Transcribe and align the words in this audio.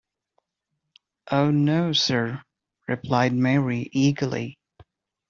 ‘Oh, 1.29 1.51
no, 1.51 1.93
Sir,’ 1.93 2.41
replied 2.87 3.33
Mary 3.33 3.87
eagerly. 3.91 4.57